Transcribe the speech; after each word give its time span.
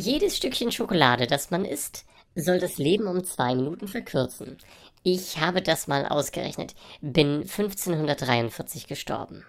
Jedes 0.00 0.36
Stückchen 0.36 0.70
Schokolade, 0.70 1.26
das 1.26 1.50
man 1.50 1.64
isst, 1.64 2.04
soll 2.36 2.60
das 2.60 2.78
Leben 2.78 3.08
um 3.08 3.24
zwei 3.24 3.56
Minuten 3.56 3.88
verkürzen. 3.88 4.56
Ich 5.02 5.38
habe 5.40 5.60
das 5.60 5.88
mal 5.88 6.06
ausgerechnet, 6.06 6.76
bin 7.00 7.40
1543 7.40 8.86
gestorben. 8.86 9.44